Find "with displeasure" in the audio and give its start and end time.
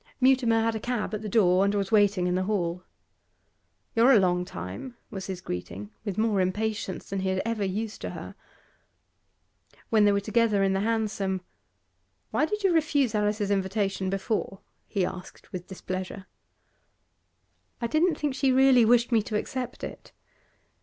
15.51-16.25